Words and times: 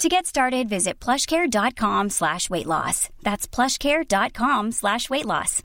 To 0.00 0.08
get 0.08 0.24
started, 0.24 0.66
visit 0.66 0.98
plushcare.com 0.98 2.08
slash 2.08 2.48
weight 2.48 2.64
loss. 2.64 3.10
That's 3.22 3.46
plushcare.com 3.46 4.72
slash 4.72 5.10
weight 5.10 5.26
loss. 5.26 5.60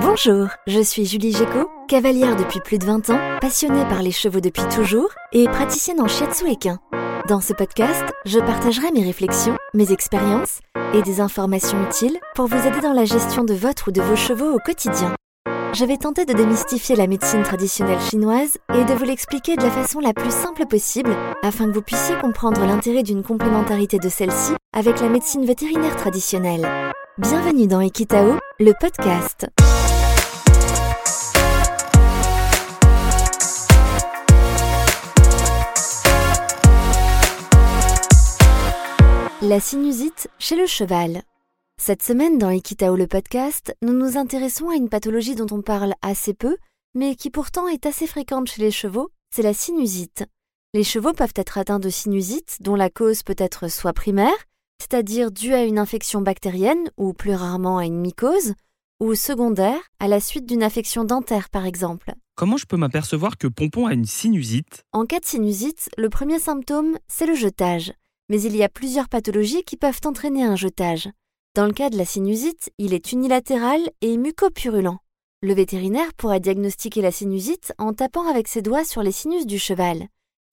Bonjour, 0.00 0.48
je 0.66 0.80
suis 0.80 1.06
Julie 1.06 1.32
Géco, 1.32 1.70
cavalière 1.86 2.34
depuis 2.34 2.58
plus 2.58 2.78
de 2.78 2.86
20 2.86 3.10
ans, 3.10 3.20
passionnée 3.40 3.84
par 3.84 4.02
les 4.02 4.10
chevaux 4.10 4.40
depuis 4.40 4.66
toujours 4.74 5.10
et 5.30 5.44
praticienne 5.44 6.00
en 6.00 6.08
shiatsu 6.08 6.50
équin. 6.50 6.80
Dans 7.28 7.40
ce 7.40 7.52
podcast, 7.52 8.04
je 8.24 8.40
partagerai 8.40 8.90
mes 8.90 9.04
réflexions, 9.04 9.56
mes 9.74 9.92
expériences 9.92 10.58
et 10.92 11.02
des 11.02 11.20
informations 11.20 11.80
utiles 11.88 12.18
pour 12.34 12.48
vous 12.48 12.66
aider 12.66 12.80
dans 12.80 12.94
la 12.94 13.04
gestion 13.04 13.44
de 13.44 13.54
votre 13.54 13.88
ou 13.88 13.92
de 13.92 14.02
vos 14.02 14.16
chevaux 14.16 14.52
au 14.52 14.58
quotidien. 14.58 15.14
Je 15.74 15.86
vais 15.86 15.96
tenter 15.96 16.26
de 16.26 16.34
démystifier 16.34 16.96
la 16.96 17.06
médecine 17.06 17.42
traditionnelle 17.44 17.98
chinoise 17.98 18.58
et 18.74 18.84
de 18.84 18.92
vous 18.92 19.04
l'expliquer 19.04 19.56
de 19.56 19.62
la 19.62 19.70
façon 19.70 20.00
la 20.00 20.12
plus 20.12 20.30
simple 20.30 20.66
possible 20.66 21.16
afin 21.42 21.64
que 21.64 21.70
vous 21.70 21.80
puissiez 21.80 22.14
comprendre 22.18 22.60
l'intérêt 22.66 23.02
d'une 23.02 23.22
complémentarité 23.22 23.98
de 23.98 24.10
celle-ci 24.10 24.52
avec 24.74 25.00
la 25.00 25.08
médecine 25.08 25.46
vétérinaire 25.46 25.96
traditionnelle. 25.96 26.68
Bienvenue 27.16 27.66
dans 27.68 27.80
Equitao, 27.80 28.38
le 28.60 28.72
podcast. 28.78 29.46
La 39.40 39.58
sinusite 39.58 40.28
chez 40.38 40.56
le 40.56 40.66
cheval. 40.66 41.22
Cette 41.84 42.04
semaine, 42.04 42.38
dans 42.38 42.50
Equitao 42.50 42.94
le 42.94 43.08
podcast, 43.08 43.76
nous 43.82 43.92
nous 43.92 44.16
intéressons 44.16 44.68
à 44.68 44.76
une 44.76 44.88
pathologie 44.88 45.34
dont 45.34 45.48
on 45.50 45.62
parle 45.62 45.94
assez 46.00 46.32
peu, 46.32 46.56
mais 46.94 47.16
qui 47.16 47.28
pourtant 47.28 47.66
est 47.66 47.86
assez 47.86 48.06
fréquente 48.06 48.46
chez 48.46 48.62
les 48.62 48.70
chevaux, 48.70 49.10
c'est 49.34 49.42
la 49.42 49.52
sinusite. 49.52 50.24
Les 50.74 50.84
chevaux 50.84 51.12
peuvent 51.12 51.34
être 51.34 51.58
atteints 51.58 51.80
de 51.80 51.88
sinusite, 51.88 52.58
dont 52.60 52.76
la 52.76 52.88
cause 52.88 53.24
peut 53.24 53.34
être 53.36 53.66
soit 53.66 53.94
primaire, 53.94 54.30
c'est-à-dire 54.80 55.32
due 55.32 55.54
à 55.54 55.64
une 55.64 55.76
infection 55.76 56.20
bactérienne 56.20 56.88
ou 56.96 57.14
plus 57.14 57.34
rarement 57.34 57.78
à 57.78 57.84
une 57.84 57.98
mycose, 57.98 58.54
ou 59.00 59.16
secondaire, 59.16 59.80
à 59.98 60.06
la 60.06 60.20
suite 60.20 60.46
d'une 60.46 60.62
affection 60.62 61.02
dentaire 61.02 61.50
par 61.50 61.66
exemple. 61.66 62.12
Comment 62.36 62.58
je 62.58 62.66
peux 62.66 62.76
m'apercevoir 62.76 63.38
que 63.38 63.48
Pompon 63.48 63.86
a 63.86 63.94
une 63.94 64.06
sinusite? 64.06 64.84
En 64.92 65.04
cas 65.04 65.18
de 65.18 65.24
sinusite, 65.24 65.88
le 65.98 66.10
premier 66.10 66.38
symptôme, 66.38 66.96
c'est 67.08 67.26
le 67.26 67.34
jetage. 67.34 67.92
Mais 68.28 68.40
il 68.40 68.54
y 68.54 68.62
a 68.62 68.68
plusieurs 68.68 69.08
pathologies 69.08 69.64
qui 69.64 69.76
peuvent 69.76 70.00
entraîner 70.04 70.44
un 70.44 70.54
jetage. 70.54 71.08
Dans 71.54 71.66
le 71.66 71.74
cas 71.74 71.90
de 71.90 71.98
la 71.98 72.06
sinusite, 72.06 72.70
il 72.78 72.94
est 72.94 73.12
unilatéral 73.12 73.90
et 74.00 74.16
mucopurulent. 74.16 75.00
Le 75.42 75.52
vétérinaire 75.52 76.14
pourra 76.14 76.38
diagnostiquer 76.38 77.02
la 77.02 77.12
sinusite 77.12 77.74
en 77.76 77.92
tapant 77.92 78.26
avec 78.26 78.48
ses 78.48 78.62
doigts 78.62 78.86
sur 78.86 79.02
les 79.02 79.12
sinus 79.12 79.44
du 79.44 79.58
cheval. 79.58 80.06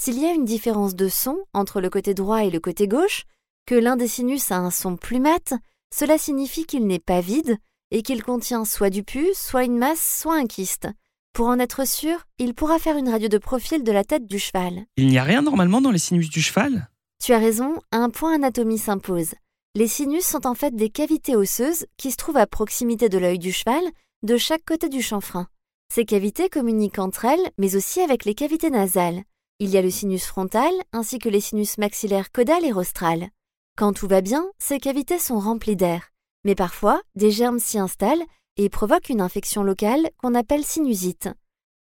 S'il 0.03 0.19
y 0.19 0.25
a 0.25 0.33
une 0.33 0.43
différence 0.43 0.95
de 0.95 1.07
son 1.07 1.37
entre 1.53 1.79
le 1.79 1.89
côté 1.89 2.13
droit 2.13 2.43
et 2.43 2.49
le 2.49 2.59
côté 2.59 2.89
gauche, 2.89 3.23
que 3.65 3.75
l'un 3.75 3.95
des 3.95 4.09
sinus 4.09 4.51
a 4.51 4.57
un 4.57 4.71
son 4.71 4.97
plus 4.97 5.21
mat, 5.21 5.53
cela 5.95 6.17
signifie 6.17 6.65
qu'il 6.65 6.85
n'est 6.85 6.99
pas 6.99 7.21
vide 7.21 7.55
et 7.91 8.01
qu'il 8.01 8.21
contient 8.21 8.65
soit 8.65 8.89
du 8.89 9.03
pus, 9.03 9.35
soit 9.35 9.63
une 9.63 9.77
masse, 9.77 10.19
soit 10.21 10.35
un 10.35 10.47
kyste. 10.47 10.89
Pour 11.31 11.47
en 11.47 11.59
être 11.59 11.87
sûr, 11.87 12.25
il 12.39 12.53
pourra 12.53 12.77
faire 12.77 12.97
une 12.97 13.07
radio 13.07 13.29
de 13.29 13.37
profil 13.37 13.85
de 13.85 13.91
la 13.93 14.03
tête 14.03 14.25
du 14.25 14.37
cheval. 14.37 14.83
Il 14.97 15.07
n'y 15.07 15.17
a 15.17 15.23
rien 15.23 15.43
normalement 15.43 15.79
dans 15.79 15.91
les 15.91 15.97
sinus 15.97 16.29
du 16.29 16.41
cheval? 16.41 16.89
Tu 17.23 17.31
as 17.31 17.39
raison, 17.39 17.79
un 17.93 18.09
point 18.09 18.33
anatomie 18.33 18.77
s'impose. 18.77 19.35
Les 19.79 19.87
sinus 19.87 20.25
sont 20.25 20.45
en 20.45 20.55
fait 20.55 20.75
des 20.75 20.89
cavités 20.89 21.37
osseuses 21.37 21.85
qui 21.95 22.11
se 22.11 22.17
trouvent 22.17 22.35
à 22.35 22.45
proximité 22.45 23.07
de 23.07 23.17
l'œil 23.17 23.39
du 23.39 23.53
cheval, 23.53 23.81
de 24.23 24.35
chaque 24.35 24.65
côté 24.65 24.89
du 24.89 25.01
chanfrein. 25.01 25.47
Ces 25.89 26.03
cavités 26.03 26.49
communiquent 26.49 26.99
entre 26.99 27.23
elles, 27.23 27.49
mais 27.57 27.77
aussi 27.77 28.01
avec 28.01 28.25
les 28.25 28.35
cavités 28.35 28.71
nasales. 28.71 29.23
Il 29.59 29.69
y 29.69 29.77
a 29.77 29.81
le 29.81 29.89
sinus 29.89 30.25
frontal 30.25 30.73
ainsi 30.91 31.17
que 31.17 31.29
les 31.29 31.39
sinus 31.39 31.77
maxillaires 31.77 32.29
caudal 32.33 32.65
et 32.65 32.73
rostral. 32.73 33.29
Quand 33.77 33.93
tout 33.93 34.09
va 34.09 34.19
bien, 34.19 34.51
ces 34.59 34.79
cavités 34.79 35.17
sont 35.17 35.39
remplies 35.39 35.77
d'air. 35.77 36.09
Mais 36.43 36.55
parfois, 36.55 37.01
des 37.15 37.31
germes 37.31 37.59
s'y 37.59 37.79
installent 37.79 38.25
et 38.57 38.67
provoquent 38.67 39.07
une 39.07 39.21
infection 39.21 39.63
locale 39.63 40.09
qu'on 40.17 40.35
appelle 40.35 40.65
sinusite. 40.65 41.29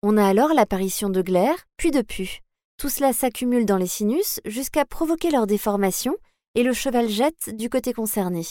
On 0.03 0.17
a 0.17 0.27
alors 0.27 0.53
l'apparition 0.53 1.09
de 1.09 1.23
glaires, 1.23 1.65
puis 1.77 1.89
de 1.89 2.03
pus. 2.03 2.41
Tout 2.77 2.89
cela 2.89 3.11
s'accumule 3.11 3.65
dans 3.65 3.77
les 3.77 3.87
sinus 3.87 4.39
jusqu'à 4.45 4.85
provoquer 4.85 5.31
leur 5.31 5.47
déformation 5.47 6.15
et 6.57 6.63
le 6.63 6.73
cheval 6.73 7.07
jette 7.07 7.55
du 7.55 7.69
côté 7.69 7.93
concerné. 7.93 8.41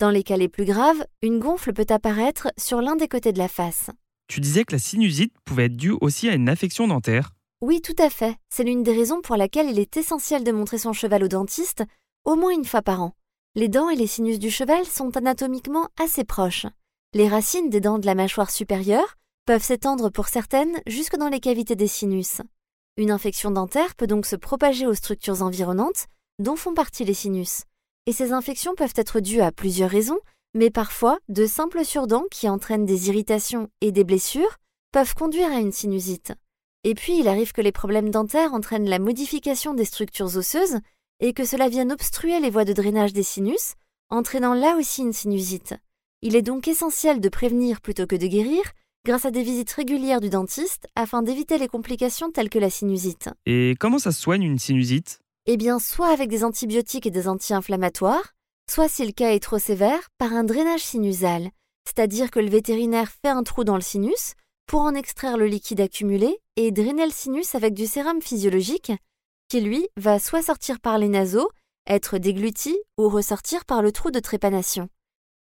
Dans 0.00 0.08
les 0.08 0.22
cas 0.22 0.38
les 0.38 0.48
plus 0.48 0.64
graves, 0.64 1.04
une 1.20 1.38
gonfle 1.38 1.74
peut 1.74 1.86
apparaître 1.90 2.48
sur 2.56 2.80
l'un 2.80 2.96
des 2.96 3.08
côtés 3.08 3.34
de 3.34 3.38
la 3.38 3.46
face. 3.46 3.90
Tu 4.26 4.40
disais 4.40 4.64
que 4.64 4.72
la 4.72 4.78
sinusite 4.78 5.34
pouvait 5.44 5.66
être 5.66 5.76
due 5.76 5.94
aussi 6.00 6.30
à 6.30 6.34
une 6.34 6.48
affection 6.48 6.88
dentaire. 6.88 7.32
Oui, 7.60 7.82
tout 7.82 7.94
à 7.98 8.08
fait. 8.08 8.36
C'est 8.48 8.64
l'une 8.64 8.82
des 8.82 8.96
raisons 8.96 9.20
pour 9.20 9.36
laquelle 9.36 9.68
il 9.68 9.78
est 9.78 9.98
essentiel 9.98 10.44
de 10.44 10.50
montrer 10.50 10.78
son 10.78 10.94
cheval 10.94 11.24
au 11.24 11.28
dentiste 11.28 11.84
au 12.24 12.36
moins 12.36 12.52
une 12.52 12.64
fois 12.64 12.80
par 12.80 13.02
an. 13.02 13.12
Les 13.54 13.68
dents 13.68 13.90
et 13.90 13.96
les 13.96 14.06
sinus 14.06 14.38
du 14.38 14.50
cheval 14.50 14.86
sont 14.86 15.14
anatomiquement 15.14 15.88
assez 16.02 16.24
proches. 16.24 16.64
Les 17.12 17.28
racines 17.28 17.68
des 17.68 17.80
dents 17.80 17.98
de 17.98 18.06
la 18.06 18.14
mâchoire 18.14 18.50
supérieure 18.50 19.18
peuvent 19.44 19.62
s'étendre 19.62 20.08
pour 20.08 20.28
certaines 20.28 20.80
jusque 20.86 21.16
dans 21.16 21.28
les 21.28 21.40
cavités 21.40 21.76
des 21.76 21.86
sinus. 21.86 22.40
Une 22.96 23.10
infection 23.10 23.50
dentaire 23.50 23.94
peut 23.94 24.06
donc 24.06 24.24
se 24.24 24.36
propager 24.36 24.86
aux 24.86 24.94
structures 24.94 25.42
environnantes, 25.42 26.06
dont 26.42 26.56
font 26.56 26.74
partie 26.74 27.04
les 27.04 27.14
sinus. 27.14 27.62
Et 28.06 28.12
ces 28.12 28.32
infections 28.32 28.74
peuvent 28.74 28.94
être 28.96 29.20
dues 29.20 29.40
à 29.40 29.52
plusieurs 29.52 29.90
raisons, 29.90 30.18
mais 30.54 30.70
parfois 30.70 31.18
de 31.28 31.46
simples 31.46 31.84
surdents 31.84 32.26
qui 32.30 32.48
entraînent 32.48 32.84
des 32.84 33.08
irritations 33.08 33.68
et 33.80 33.92
des 33.92 34.04
blessures 34.04 34.58
peuvent 34.92 35.14
conduire 35.14 35.50
à 35.50 35.60
une 35.60 35.72
sinusite. 35.72 36.34
Et 36.84 36.94
puis 36.94 37.18
il 37.18 37.28
arrive 37.28 37.52
que 37.52 37.60
les 37.60 37.72
problèmes 37.72 38.10
dentaires 38.10 38.54
entraînent 38.54 38.88
la 38.88 38.98
modification 38.98 39.72
des 39.72 39.84
structures 39.84 40.36
osseuses 40.36 40.78
et 41.20 41.32
que 41.32 41.44
cela 41.44 41.68
vienne 41.68 41.92
obstruer 41.92 42.40
les 42.40 42.50
voies 42.50 42.64
de 42.64 42.72
drainage 42.72 43.12
des 43.12 43.22
sinus, 43.22 43.74
entraînant 44.10 44.54
là 44.54 44.76
aussi 44.76 45.02
une 45.02 45.12
sinusite. 45.12 45.74
Il 46.20 46.36
est 46.36 46.42
donc 46.42 46.68
essentiel 46.68 47.20
de 47.20 47.28
prévenir 47.28 47.80
plutôt 47.80 48.06
que 48.06 48.16
de 48.16 48.26
guérir 48.26 48.62
grâce 49.06 49.24
à 49.24 49.30
des 49.30 49.42
visites 49.42 49.72
régulières 49.72 50.20
du 50.20 50.30
dentiste 50.30 50.86
afin 50.96 51.22
d'éviter 51.22 51.58
les 51.58 51.68
complications 51.68 52.30
telles 52.30 52.50
que 52.50 52.58
la 52.58 52.70
sinusite. 52.70 53.30
Et 53.46 53.74
comment 53.78 53.98
ça 53.98 54.12
se 54.12 54.20
soigne 54.20 54.42
une 54.42 54.58
sinusite? 54.58 55.20
Eh 55.46 55.56
bien, 55.56 55.80
soit 55.80 56.08
avec 56.08 56.28
des 56.28 56.44
antibiotiques 56.44 57.06
et 57.06 57.10
des 57.10 57.26
anti-inflammatoires, 57.26 58.32
soit 58.70 58.88
si 58.88 59.04
le 59.04 59.10
cas 59.10 59.32
est 59.32 59.42
trop 59.42 59.58
sévère, 59.58 60.08
par 60.16 60.32
un 60.32 60.44
drainage 60.44 60.84
sinusal, 60.84 61.50
c'est-à-dire 61.84 62.30
que 62.30 62.38
le 62.38 62.48
vétérinaire 62.48 63.10
fait 63.10 63.28
un 63.28 63.42
trou 63.42 63.64
dans 63.64 63.74
le 63.74 63.80
sinus 63.80 64.34
pour 64.66 64.82
en 64.82 64.94
extraire 64.94 65.36
le 65.36 65.46
liquide 65.46 65.80
accumulé 65.80 66.38
et 66.54 66.70
drainer 66.70 67.06
le 67.06 67.12
sinus 67.12 67.56
avec 67.56 67.74
du 67.74 67.86
sérum 67.86 68.22
physiologique 68.22 68.92
qui 69.48 69.60
lui 69.60 69.88
va 69.96 70.20
soit 70.20 70.42
sortir 70.42 70.78
par 70.78 70.96
les 70.96 71.08
naseaux, 71.08 71.50
être 71.88 72.18
dégluti 72.18 72.78
ou 72.96 73.08
ressortir 73.08 73.64
par 73.64 73.82
le 73.82 73.90
trou 73.90 74.12
de 74.12 74.20
trépanation. 74.20 74.88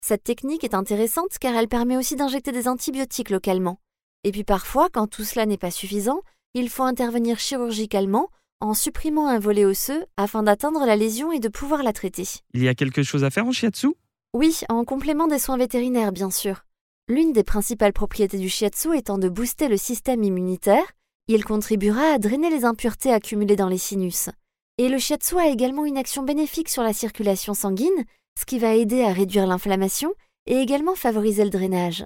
Cette 0.03 0.23
technique 0.23 0.63
est 0.63 0.73
intéressante 0.73 1.37
car 1.39 1.55
elle 1.55 1.67
permet 1.67 1.95
aussi 1.95 2.15
d'injecter 2.15 2.51
des 2.51 2.67
antibiotiques 2.67 3.29
localement. 3.29 3.77
Et 4.23 4.31
puis 4.31 4.43
parfois, 4.43 4.89
quand 4.89 5.05
tout 5.05 5.23
cela 5.23 5.45
n'est 5.45 5.59
pas 5.59 5.69
suffisant, 5.69 6.21
il 6.55 6.69
faut 6.69 6.83
intervenir 6.83 7.39
chirurgicalement 7.39 8.29
en 8.61 8.73
supprimant 8.73 9.27
un 9.27 9.39
volet 9.39 9.65
osseux 9.65 10.05
afin 10.17 10.43
d'atteindre 10.43 10.85
la 10.85 10.95
lésion 10.95 11.31
et 11.31 11.39
de 11.39 11.49
pouvoir 11.49 11.83
la 11.83 11.93
traiter. 11.93 12.27
Il 12.53 12.63
y 12.63 12.67
a 12.67 12.75
quelque 12.75 13.03
chose 13.03 13.23
à 13.23 13.29
faire 13.29 13.45
en 13.45 13.51
shiatsu? 13.51 13.89
Oui, 14.33 14.61
en 14.69 14.85
complément 14.85 15.27
des 15.27 15.39
soins 15.39 15.57
vétérinaires 15.57 16.11
bien 16.11 16.31
sûr. 16.31 16.63
L'une 17.07 17.33
des 17.33 17.43
principales 17.43 17.93
propriétés 17.93 18.37
du 18.37 18.47
shiatsu 18.47 18.95
étant 18.95 19.17
de 19.17 19.27
booster 19.27 19.67
le 19.67 19.77
système 19.77 20.23
immunitaire, 20.23 20.85
il 21.27 21.43
contribuera 21.43 22.13
à 22.13 22.19
drainer 22.19 22.49
les 22.49 22.63
impuretés 22.63 23.11
accumulées 23.11 23.55
dans 23.55 23.67
les 23.67 23.77
sinus. 23.77 24.29
Et 24.77 24.87
le 24.87 24.97
shiatsu 24.97 25.37
a 25.37 25.49
également 25.49 25.85
une 25.85 25.97
action 25.97 26.23
bénéfique 26.23 26.69
sur 26.69 26.83
la 26.83 26.93
circulation 26.93 27.53
sanguine, 27.53 28.05
ce 28.39 28.45
qui 28.45 28.59
va 28.59 28.75
aider 28.75 29.03
à 29.03 29.11
réduire 29.11 29.47
l'inflammation 29.47 30.13
et 30.45 30.55
également 30.55 30.95
favoriser 30.95 31.43
le 31.43 31.49
drainage. 31.49 32.05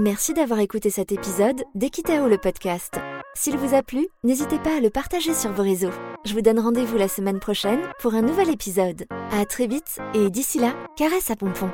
Merci 0.00 0.32
d'avoir 0.32 0.60
écouté 0.60 0.88
cet 0.88 1.12
épisode 1.12 1.64
d'Equitao 1.74 2.26
le 2.26 2.38
podcast. 2.38 2.94
S'il 3.34 3.58
vous 3.58 3.74
a 3.74 3.82
plu, 3.82 4.08
n'hésitez 4.24 4.58
pas 4.58 4.78
à 4.78 4.80
le 4.80 4.88
partager 4.88 5.34
sur 5.34 5.52
vos 5.52 5.62
réseaux. 5.62 5.92
Je 6.24 6.32
vous 6.32 6.40
donne 6.40 6.58
rendez-vous 6.58 6.96
la 6.96 7.08
semaine 7.08 7.38
prochaine 7.38 7.80
pour 7.98 8.14
un 8.14 8.22
nouvel 8.22 8.48
épisode. 8.48 9.04
À 9.30 9.44
très 9.44 9.66
vite 9.66 9.98
et 10.14 10.30
d'ici 10.30 10.58
là, 10.58 10.74
caresse 10.96 11.30
à 11.30 11.36
pompon. 11.36 11.70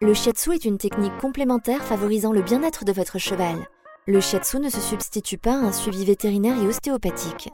Le 0.00 0.14
shiatsu 0.14 0.52
est 0.54 0.64
une 0.64 0.78
technique 0.78 1.16
complémentaire 1.18 1.82
favorisant 1.82 2.32
le 2.32 2.42
bien-être 2.42 2.84
de 2.84 2.92
votre 2.92 3.18
cheval. 3.18 3.66
Le 4.06 4.20
shiatsu 4.20 4.58
ne 4.58 4.70
se 4.70 4.80
substitue 4.80 5.38
pas 5.38 5.54
à 5.54 5.66
un 5.66 5.72
suivi 5.72 6.04
vétérinaire 6.04 6.60
et 6.62 6.66
ostéopathique. 6.66 7.50